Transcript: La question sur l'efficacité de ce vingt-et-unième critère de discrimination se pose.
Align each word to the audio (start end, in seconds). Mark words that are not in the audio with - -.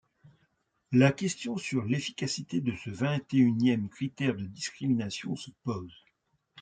La 0.91 1.11
question 1.11 1.57
sur 1.57 1.85
l'efficacité 1.85 2.59
de 2.59 2.75
ce 2.75 2.89
vingt-et-unième 2.89 3.87
critère 3.87 4.33
de 4.35 4.45
discrimination 4.47 5.35
se 5.35 5.51
pose. 5.63 5.93